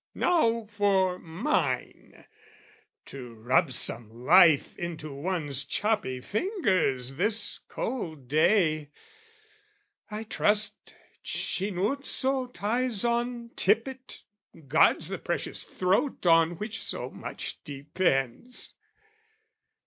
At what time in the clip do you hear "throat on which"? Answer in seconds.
15.65-16.81